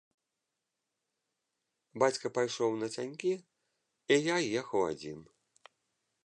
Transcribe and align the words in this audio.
Бацька 2.03 2.27
пайшоў 2.37 2.73
нацянькі, 2.85 3.31
і 4.17 4.19
я 4.33 4.37
ехаў 4.63 4.81
адзін. 4.91 5.19